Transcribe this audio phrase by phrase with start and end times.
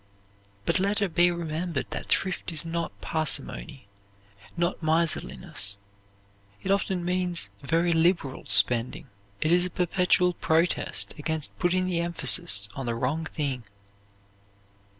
[0.65, 3.87] But let it be remembered that thrift is not parsimony
[4.57, 5.77] not miserliness.
[6.63, 9.09] It often means very liberal spending.
[9.41, 13.63] It is a perpetual protest against putting the emphasis on the wrong thing.